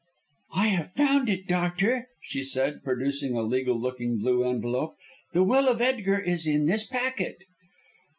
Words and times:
"I 0.55 0.69
have 0.69 0.93
found 0.95 1.29
it, 1.29 1.47
doctor," 1.47 2.07
she 2.23 2.41
said, 2.41 2.83
producing 2.83 3.35
a 3.37 3.43
legal 3.43 3.79
looking 3.79 4.17
blue 4.17 4.43
envelope. 4.45 4.95
"The 5.33 5.43
will 5.43 5.67
of 5.69 5.79
Edgar 5.79 6.17
is 6.17 6.47
in 6.47 6.65
this 6.65 6.83
packet." 6.83 7.43